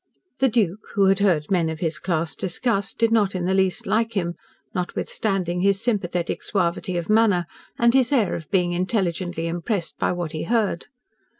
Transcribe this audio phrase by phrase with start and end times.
[0.39, 3.85] The Duke, who had heard men of his class discussed, did not in the least
[3.85, 4.33] like him,
[4.73, 7.45] notwithstanding his sympathetic suavity of manner
[7.77, 10.87] and his air of being intelligently impressed by what he heard.